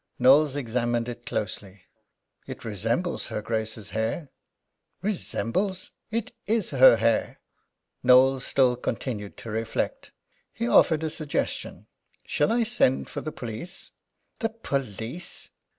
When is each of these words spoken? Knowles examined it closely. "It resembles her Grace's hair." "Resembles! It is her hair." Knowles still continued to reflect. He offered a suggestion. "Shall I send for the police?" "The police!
Knowles 0.17 0.55
examined 0.55 1.07
it 1.07 1.27
closely. 1.27 1.83
"It 2.47 2.65
resembles 2.65 3.27
her 3.27 3.43
Grace's 3.43 3.91
hair." 3.91 4.29
"Resembles! 5.03 5.91
It 6.09 6.31
is 6.47 6.71
her 6.71 6.95
hair." 6.97 7.39
Knowles 8.01 8.43
still 8.43 8.75
continued 8.75 9.37
to 9.37 9.51
reflect. 9.51 10.09
He 10.51 10.67
offered 10.67 11.03
a 11.03 11.09
suggestion. 11.11 11.85
"Shall 12.25 12.51
I 12.51 12.63
send 12.63 13.11
for 13.11 13.21
the 13.21 13.31
police?" 13.31 13.91
"The 14.39 14.49
police! 14.49 15.51